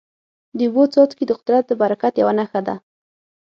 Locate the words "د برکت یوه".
1.67-2.33